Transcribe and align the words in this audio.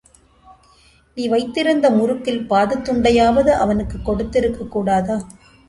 நீ 1.17 1.27
வைத்திருந்த 1.27 1.89
முறுக்கில் 1.89 2.47
பாதித் 2.47 2.89
துண்டையாவது 2.89 3.49
அவனுக்குக் 3.57 4.05
கொடுத் 4.05 4.31
திருக்கக்கூடாதா? 4.31 5.17